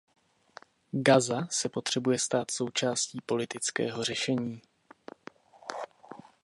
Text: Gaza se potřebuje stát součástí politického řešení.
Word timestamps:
Gaza 0.95 1.47
se 1.51 1.69
potřebuje 1.69 2.19
stát 2.19 2.51
součástí 2.51 3.21
politického 3.25 4.03
řešení. 4.03 4.61